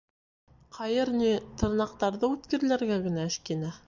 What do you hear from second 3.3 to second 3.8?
эшкинә.